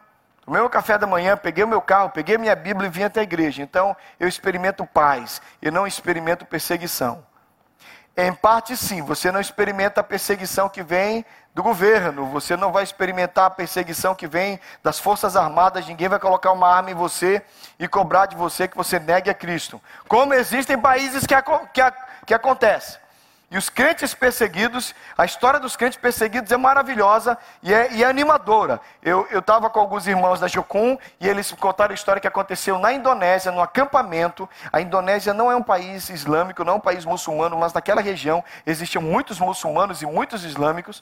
[0.47, 3.19] Tomei meu café da manhã, peguei o meu carro, peguei minha Bíblia e vim até
[3.19, 3.61] a igreja.
[3.61, 7.21] Então, eu experimento paz, e não experimento perseguição.
[8.15, 12.85] Em parte, sim, você não experimenta a perseguição que vem do governo, você não vai
[12.85, 17.41] experimentar a perseguição que vem das forças armadas, ninguém vai colocar uma arma em você
[17.77, 19.81] e cobrar de você que você negue a Cristo.
[20.07, 21.35] Como existem países que,
[21.73, 21.81] que,
[22.25, 22.97] que acontece.
[23.49, 28.07] E os crentes perseguidos, a história dos crentes perseguidos é maravilhosa e é, e é
[28.07, 28.81] animadora.
[29.01, 32.91] Eu estava com alguns irmãos da Jocum e eles contaram a história que aconteceu na
[32.91, 34.49] Indonésia, no acampamento.
[34.71, 38.43] A Indonésia não é um país islâmico, não é um país muçulmano, mas naquela região
[38.65, 41.01] existiam muitos muçulmanos e muitos islâmicos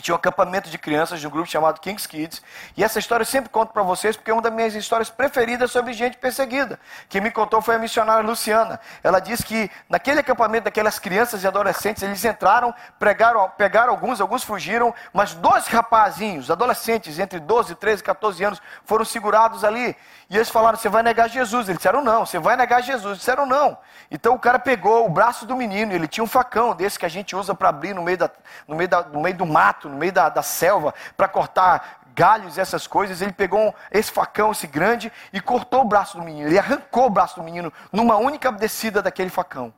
[0.00, 2.42] tinha um acampamento de crianças de um grupo chamado Kings Kids.
[2.76, 5.70] E essa história eu sempre conto para vocês porque é uma das minhas histórias preferidas
[5.70, 6.78] sobre gente perseguida.
[7.08, 8.80] Quem me contou foi a missionária Luciana.
[9.02, 14.42] Ela disse que naquele acampamento daquelas crianças e adolescentes, eles entraram, pregaram, pegaram alguns, alguns
[14.42, 19.96] fugiram, mas dois rapazinhos, adolescentes entre 12, 13, 14 anos, foram segurados ali.
[20.28, 21.68] E eles falaram: Você vai negar Jesus?
[21.68, 23.04] Eles disseram: Não, você vai negar Jesus.
[23.04, 23.78] Eles disseram: Não.
[24.10, 27.08] Então o cara pegou o braço do menino, ele tinha um facão desse que a
[27.08, 28.30] gente usa para abrir no meio, da,
[28.66, 32.56] no, meio da, no meio do mato, no meio da, da selva, para cortar galhos
[32.56, 33.20] e essas coisas.
[33.20, 36.48] Ele pegou esse facão, esse grande, e cortou o braço do menino.
[36.48, 39.72] Ele arrancou o braço do menino numa única descida daquele facão.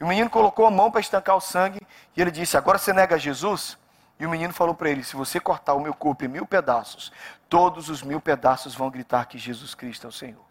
[0.00, 1.80] E o menino colocou a mão para estancar o sangue,
[2.16, 3.78] e ele disse: Agora você nega Jesus?
[4.18, 7.12] E o menino falou para ele: Se você cortar o meu corpo em mil pedaços,
[7.48, 10.45] todos os mil pedaços vão gritar que Jesus Cristo é o Senhor.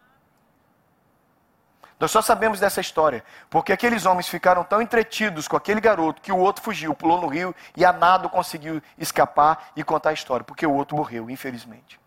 [2.00, 6.32] Nós só sabemos dessa história porque aqueles homens ficaram tão entretidos com aquele garoto que
[6.32, 10.44] o outro fugiu, pulou no rio e a nado conseguiu escapar e contar a história,
[10.44, 12.00] porque o outro morreu, infelizmente.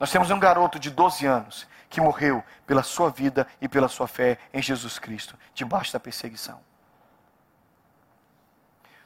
[0.00, 4.08] Nós temos um garoto de 12 anos que morreu pela sua vida e pela sua
[4.08, 6.60] fé em Jesus Cristo, debaixo da perseguição.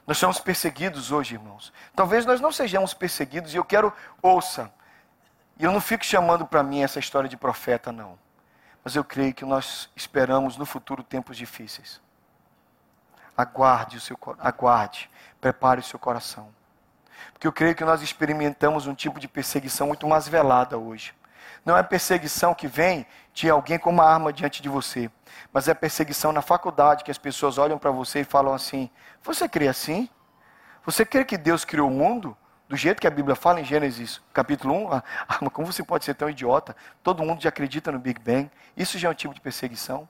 [0.07, 1.71] Nós somos perseguidos hoje, irmãos.
[1.95, 4.71] Talvez nós não sejamos perseguidos, e eu quero, ouça,
[5.59, 8.17] e eu não fico chamando para mim essa história de profeta, não.
[8.83, 12.01] Mas eu creio que nós esperamos no futuro tempos difíceis.
[13.35, 16.53] Aguarde o seu aguarde, prepare o seu coração.
[17.33, 21.13] Porque eu creio que nós experimentamos um tipo de perseguição muito mais velada hoje.
[21.65, 25.11] Não é perseguição que vem de alguém com uma arma diante de você,
[25.51, 28.89] mas é perseguição na faculdade que as pessoas olham para você e falam assim:
[29.23, 30.09] Você crê assim?
[30.85, 32.35] Você crê que Deus criou o mundo?
[32.69, 36.05] Do jeito que a Bíblia fala em Gênesis capítulo 1, ah, ah como você pode
[36.05, 36.75] ser tão idiota?
[37.01, 38.47] Todo mundo já acredita no Big Bang.
[38.77, 40.07] Isso já é um tipo de perseguição.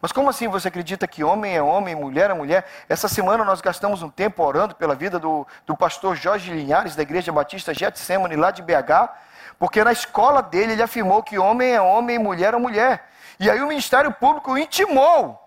[0.00, 2.66] Mas como assim você acredita que homem é homem, mulher é mulher?
[2.88, 7.02] Essa semana nós gastamos um tempo orando pela vida do, do pastor Jorge Linhares, da
[7.02, 9.10] Igreja Batista Getsemane, lá de BH,
[9.58, 13.10] porque na escola dele ele afirmou que homem é homem mulher é mulher.
[13.38, 15.38] E aí o Ministério Público intimou.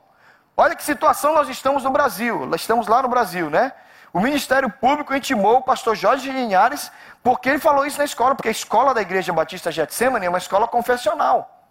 [0.55, 2.47] Olha que situação nós estamos no Brasil.
[2.55, 3.73] Estamos lá no Brasil, né?
[4.17, 8.47] O Ministério Público intimou o pastor Jorge Linhares, porque ele falou isso na escola, porque
[8.47, 11.63] a escola da Igreja Batista Getsemane é uma escola confessional.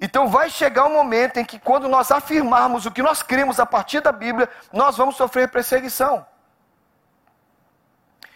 [0.00, 3.64] Então vai chegar um momento em que, quando nós afirmarmos o que nós cremos a
[3.64, 6.26] partir da Bíblia, nós vamos sofrer perseguição.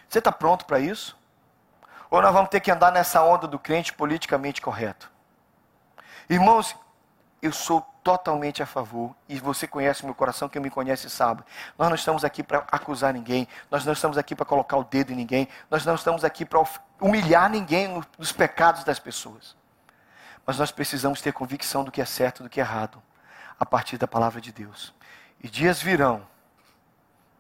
[0.08, 1.18] Você está pronto para isso?
[2.08, 5.10] Ou nós vamos ter que andar nessa onda do crente politicamente correto?
[6.28, 6.76] Irmãos,
[7.42, 11.42] eu sou totalmente a favor, e você conhece meu coração, quem me conhece sabe.
[11.78, 15.12] Nós não estamos aqui para acusar ninguém, nós não estamos aqui para colocar o dedo
[15.12, 16.62] em ninguém, nós não estamos aqui para
[17.00, 19.56] humilhar ninguém nos pecados das pessoas.
[20.46, 23.02] Mas nós precisamos ter convicção do que é certo e do que é errado,
[23.58, 24.94] a partir da palavra de Deus.
[25.42, 26.26] E dias virão,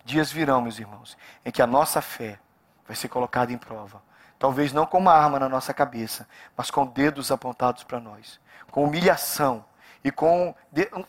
[0.04, 2.38] dias virão, meus irmãos, em que a nossa fé
[2.86, 4.02] vai ser colocada em prova.
[4.38, 8.84] Talvez não com uma arma na nossa cabeça, mas com dedos apontados para nós, com
[8.84, 9.64] humilhação
[10.04, 10.54] e com.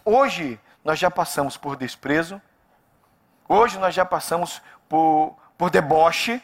[0.04, 2.42] Hoje nós já passamos por desprezo,
[3.48, 6.42] hoje nós já passamos por, por deboche.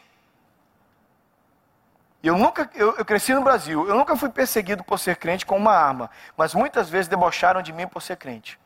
[2.24, 5.56] Eu nunca, eu, eu, cresci no Brasil, eu nunca fui perseguido por ser crente com
[5.56, 8.60] uma arma, mas muitas vezes debocharam de mim por ser crente.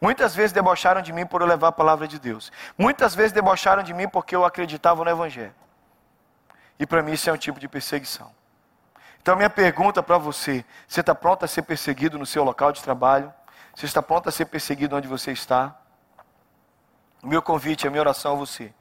[0.00, 2.52] Muitas vezes debocharam de mim por eu levar a palavra de Deus.
[2.76, 5.54] Muitas vezes debocharam de mim porque eu acreditava no Evangelho.
[6.78, 8.30] E para mim isso é um tipo de perseguição.
[9.22, 12.82] Então, minha pergunta para você: você está pronto a ser perseguido no seu local de
[12.82, 13.32] trabalho?
[13.74, 15.76] Você está pronto a ser perseguido onde você está?
[17.22, 18.72] O meu convite, a minha oração a você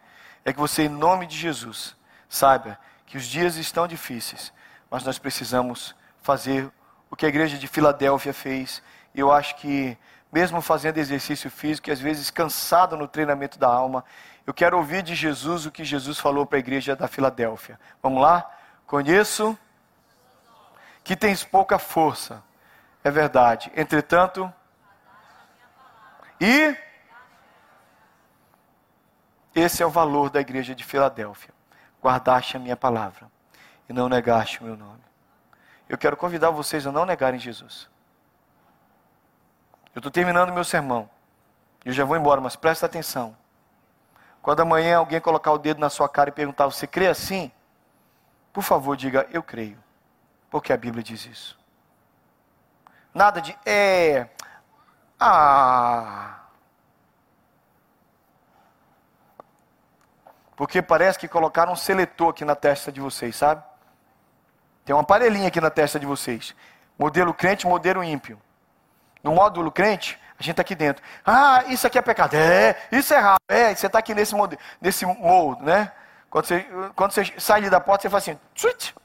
[0.45, 1.95] é que você, em nome de Jesus,
[2.28, 4.54] saiba que os dias estão difíceis,
[4.89, 6.71] mas nós precisamos fazer
[7.10, 8.82] o que a igreja de Filadélfia fez.
[9.13, 9.97] Eu acho que,
[10.32, 14.06] mesmo fazendo exercício físico, e às vezes cansado no treinamento da alma,
[14.47, 17.80] eu quero ouvir de Jesus o que Jesus falou para a igreja da Filadélfia.
[18.02, 18.49] Vamos lá?
[18.88, 19.58] Conheço
[21.09, 22.43] que tens pouca força.
[23.03, 23.71] É verdade.
[23.75, 24.53] Entretanto,
[26.39, 26.77] e
[29.55, 31.51] esse é o valor da igreja de Filadélfia.
[31.99, 33.27] Guardaste a minha palavra
[33.89, 35.01] e não negaste o meu nome.
[35.89, 37.89] Eu quero convidar vocês a não negarem Jesus.
[39.95, 41.09] Eu estou terminando meu sermão.
[41.83, 43.35] Eu já vou embora, mas presta atenção.
[44.43, 47.51] Quando amanhã alguém colocar o dedo na sua cara e perguntar: Você crê assim?
[48.53, 49.88] Por favor, diga: Eu creio.
[50.49, 51.59] Porque a Bíblia diz isso.
[53.13, 54.27] Nada de é.
[55.19, 56.39] Ah.
[60.55, 63.63] Porque parece que colocaram um seletor aqui na testa de vocês, sabe?
[64.83, 66.55] Tem um aparelhinho aqui na testa de vocês.
[66.97, 68.41] Modelo crente, modelo ímpio.
[69.23, 71.03] No módulo crente, a gente está aqui dentro.
[71.25, 72.33] Ah, isso aqui é pecado.
[72.35, 73.39] É, isso é errado.
[73.47, 75.91] É, você está aqui nesse, modelo, nesse molde, né?
[76.29, 78.95] Quando você, quando você sai da porta, você faz assim, tchut,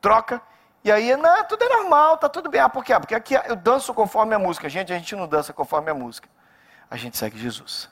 [0.00, 0.40] troca.
[0.84, 2.60] E aí, não, tudo é normal, tá tudo bem.
[2.60, 2.92] Ah, por quê?
[3.00, 4.68] Porque aqui eu danço conforme a música.
[4.68, 6.28] Gente, a gente não dança conforme a música.
[6.90, 7.88] A gente segue Jesus.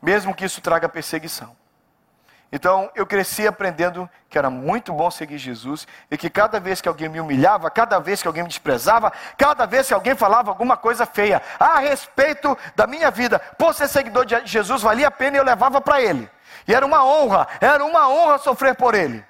[0.00, 1.56] Mesmo que isso traga perseguição.
[2.50, 6.88] Então eu cresci aprendendo que era muito bom seguir Jesus e que cada vez que
[6.88, 10.76] alguém me humilhava, cada vez que alguém me desprezava, cada vez que alguém falava alguma
[10.76, 15.36] coisa feia a respeito da minha vida, por ser seguidor de Jesus, valia a pena
[15.36, 16.30] e eu levava para ele.
[16.66, 19.27] E era uma honra, era uma honra sofrer por ele.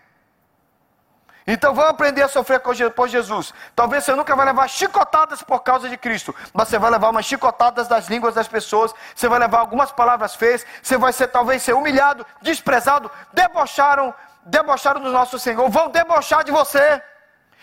[1.50, 3.54] Então vamos aprender a sofrer por Jesus.
[3.74, 7.24] Talvez você nunca vai levar chicotadas por causa de Cristo, mas você vai levar umas
[7.24, 11.62] chicotadas das línguas das pessoas, você vai levar algumas palavras feias, você vai ser talvez
[11.62, 17.02] ser humilhado, desprezado, debocharam, debocharam do nosso Senhor, vão debochar de você.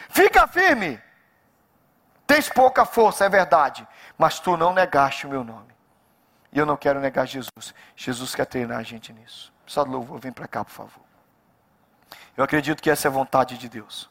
[0.09, 0.99] Fica firme.
[2.25, 5.75] Tens pouca força, é verdade, mas tu não negaste o meu nome.
[6.51, 7.75] E eu não quero negar Jesus.
[7.95, 9.53] Jesus quer treinar a gente nisso.
[9.67, 11.04] Só louvor, vem para cá, por favor.
[12.37, 14.09] Eu acredito que essa é a vontade de Deus.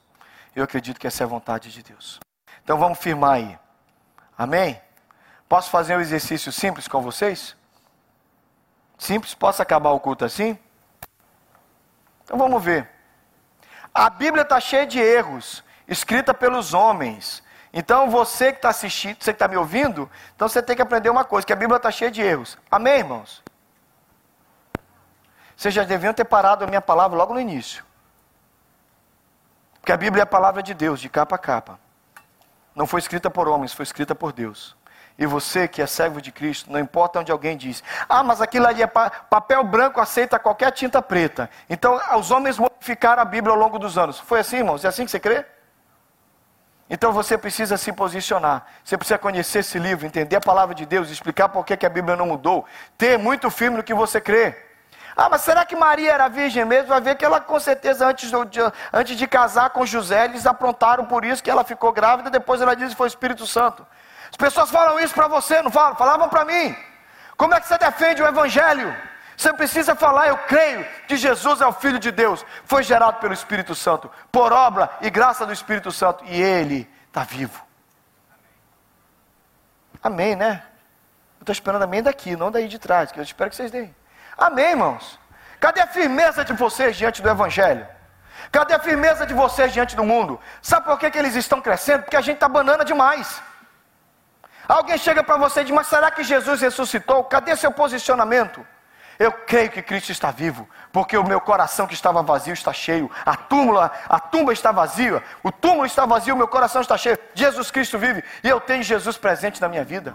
[0.54, 2.20] Eu acredito que essa é a vontade de Deus.
[2.62, 3.58] Então vamos firmar aí.
[4.36, 4.80] Amém?
[5.48, 7.56] Posso fazer um exercício simples com vocês?
[8.96, 9.34] Simples?
[9.34, 10.58] Posso acabar o culto assim?
[12.24, 12.88] Então vamos ver.
[13.92, 17.42] A Bíblia está cheia de erros, escrita pelos homens.
[17.72, 21.10] Então você que está assistindo, você que está me ouvindo, então você tem que aprender
[21.10, 22.56] uma coisa, que a Bíblia está cheia de erros.
[22.70, 23.42] Amém, irmãos?
[25.56, 27.84] Vocês já deviam ter parado a minha palavra logo no início.
[29.84, 31.78] Porque a Bíblia é a palavra de Deus, de capa a capa.
[32.74, 34.74] Não foi escrita por homens, foi escrita por Deus.
[35.18, 38.66] E você que é servo de Cristo, não importa onde alguém diz, ah, mas aquilo
[38.66, 41.50] ali é pa papel branco, aceita qualquer tinta preta.
[41.68, 44.18] Então, os homens modificaram a Bíblia ao longo dos anos.
[44.18, 44.86] Foi assim, irmãos?
[44.86, 45.44] É assim que você crê?
[46.88, 48.66] Então você precisa se posicionar.
[48.82, 52.16] Você precisa conhecer esse livro, entender a palavra de Deus, explicar por que, a Bíblia
[52.16, 52.64] não mudou.
[52.96, 54.56] Ter muito firme no que você crê.
[55.16, 56.88] Ah, mas será que Maria era virgem mesmo?
[56.88, 58.60] Vai ver que ela, com certeza, antes de,
[58.92, 62.30] antes de casar com José, eles aprontaram por isso que ela ficou grávida.
[62.30, 63.86] Depois ela disse que foi o Espírito Santo.
[64.30, 65.94] As pessoas falam isso para você, não falam?
[65.94, 66.76] Falavam para mim.
[67.36, 68.94] Como é que você defende o Evangelho?
[69.36, 73.34] Você precisa falar, eu creio que Jesus é o Filho de Deus, foi gerado pelo
[73.34, 77.64] Espírito Santo, por obra e graça do Espírito Santo, e Ele está vivo.
[80.02, 80.62] Amém, né?
[81.38, 83.94] Eu estou esperando amém daqui, não daí de trás, que eu espero que vocês deem.
[84.36, 85.18] Amém, irmãos?
[85.60, 87.86] Cadê a firmeza de vocês diante do Evangelho?
[88.50, 90.40] Cadê a firmeza de vocês diante do mundo?
[90.60, 92.02] Sabe por que, que eles estão crescendo?
[92.02, 93.42] Porque a gente está banana demais.
[94.68, 97.24] Alguém chega para você e diz: Mas será que Jesus ressuscitou?
[97.24, 98.66] Cadê seu posicionamento?
[99.18, 103.08] Eu creio que Cristo está vivo, porque o meu coração que estava vazio está cheio.
[103.24, 107.16] A túmula, a tumba está vazia, o túmulo está vazio, o meu coração está cheio.
[107.32, 110.14] Jesus Cristo vive e eu tenho Jesus presente na minha vida.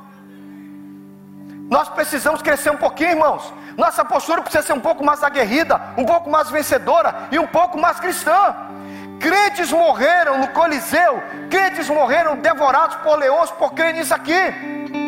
[1.69, 3.53] Nós precisamos crescer um pouquinho, irmãos.
[3.77, 7.77] Nossa postura precisa ser um pouco mais aguerrida, um pouco mais vencedora e um pouco
[7.77, 8.55] mais cristã.
[9.19, 14.98] Crentes morreram no Coliseu, crentes morreram devorados por leões por crer nisso aqui.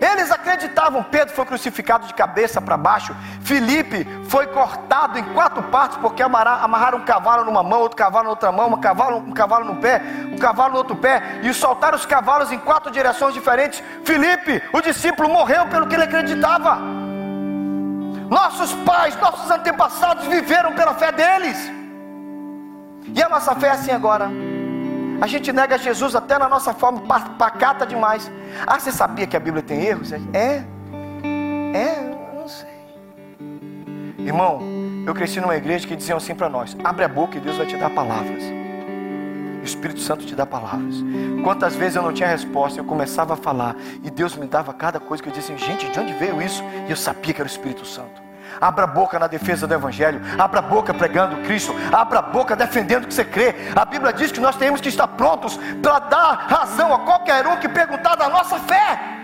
[0.00, 5.98] Eles acreditavam, Pedro foi crucificado de cabeça para baixo, Felipe foi cortado em quatro partes
[5.98, 9.64] porque amarraram um cavalo numa mão, outro cavalo na outra mão, um cavalo, um cavalo
[9.64, 13.82] no pé, um cavalo no outro pé, e soltaram os cavalos em quatro direções diferentes.
[14.04, 16.78] Felipe, o discípulo, morreu pelo que ele acreditava.
[18.28, 21.56] Nossos pais, nossos antepassados viveram pela fé deles.
[23.06, 24.30] E a nossa fé é assim agora.
[25.20, 27.00] A gente nega Jesus até na nossa forma
[27.36, 28.30] pacata demais.
[28.66, 30.12] Ah, você sabia que a Bíblia tem erros?
[30.12, 30.64] É?
[31.74, 32.02] É?
[32.34, 32.68] Não sei.
[34.18, 34.60] Irmão,
[35.04, 37.66] eu cresci numa igreja que diziam assim para nós: abre a boca e Deus vai
[37.66, 38.44] te dar palavras.
[39.60, 40.94] O Espírito Santo te dá palavras.
[41.42, 45.00] Quantas vezes eu não tinha resposta, eu começava a falar e Deus me dava cada
[45.00, 46.62] coisa que eu dizia assim: gente, de onde veio isso?
[46.86, 48.27] E eu sabia que era o Espírito Santo.
[48.60, 50.20] Abra a boca na defesa do Evangelho.
[50.38, 51.74] Abra a boca pregando Cristo.
[51.92, 53.54] Abra a boca defendendo o que você crê.
[53.74, 57.56] A Bíblia diz que nós temos que estar prontos para dar razão a qualquer um
[57.56, 59.18] que perguntar da nossa fé.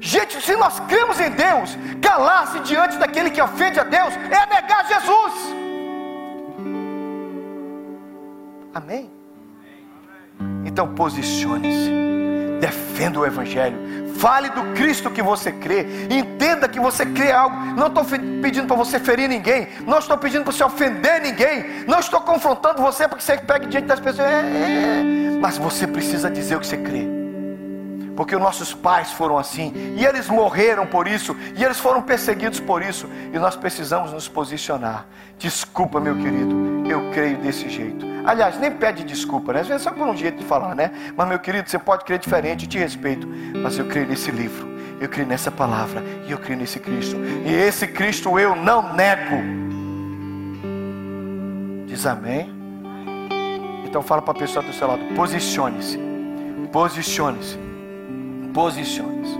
[0.00, 4.86] Gente, se nós cremos em Deus, calar-se diante daquele que ofende a Deus é negar
[4.86, 5.32] Jesus.
[8.74, 9.10] Amém?
[10.64, 11.90] Então posicione-se.
[12.60, 14.03] Defenda o Evangelho.
[14.14, 15.86] Fale do Cristo que você crê.
[16.10, 17.56] Entenda que você crê algo.
[17.76, 18.04] Não estou
[18.40, 19.68] pedindo para você ferir ninguém.
[19.86, 21.84] Não estou pedindo para você ofender ninguém.
[21.86, 24.28] Não estou confrontando você para que você pegue diante das pessoas.
[24.28, 25.38] É, é, é.
[25.40, 27.06] Mas você precisa dizer o que você crê.
[28.16, 29.72] Porque os nossos pais foram assim.
[29.96, 31.36] E eles morreram por isso.
[31.56, 33.08] E eles foram perseguidos por isso.
[33.32, 35.06] E nós precisamos nos posicionar.
[35.38, 36.84] Desculpa, meu querido.
[36.88, 38.13] Eu creio desse jeito.
[38.24, 39.60] Aliás, nem pede desculpa, né?
[39.60, 40.90] Às vezes é só por um jeito de falar, né?
[41.14, 43.28] Mas, meu querido, você pode crer diferente, eu te respeito.
[43.62, 44.66] Mas eu creio nesse livro,
[45.00, 47.16] eu creio nessa palavra, e eu creio nesse Cristo.
[47.44, 49.36] E esse Cristo eu não nego.
[51.86, 52.50] Diz amém.
[53.84, 56.00] Então fala para a pessoa do seu lado: posicione-se,
[56.72, 57.58] posicione-se,
[58.52, 59.38] posicione-se.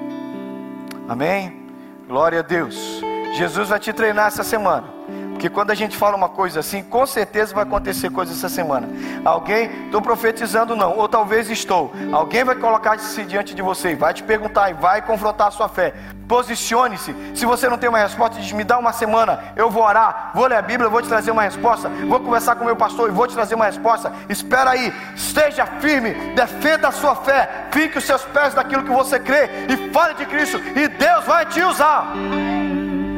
[1.08, 1.64] Amém?
[2.06, 3.00] Glória a Deus.
[3.34, 4.86] Jesus vai te treinar essa semana.
[5.34, 8.88] Porque quando a gente fala uma coisa assim, com certeza vai acontecer coisa essa semana.
[9.24, 11.92] Alguém, estou profetizando não, ou talvez estou.
[12.12, 15.68] Alguém vai colocar-se diante de você e vai te perguntar e vai confrontar a sua
[15.68, 15.92] fé.
[16.26, 17.14] Posicione-se.
[17.34, 20.46] Se você não tem uma resposta, diz: me dá uma semana, eu vou orar, vou
[20.46, 21.88] ler a Bíblia, vou te trazer uma resposta.
[21.88, 24.12] Vou conversar com o meu pastor e vou te trazer uma resposta.
[24.28, 29.18] Espera aí, esteja firme, defenda a sua fé, fique os seus pés daquilo que você
[29.18, 32.14] crê e fale de Cristo, e Deus vai te usar.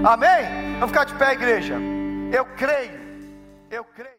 [0.05, 0.75] Amém?
[0.81, 1.96] Vamos ficar de pé, igreja.
[2.33, 2.99] Eu creio,
[3.71, 4.15] eu creio.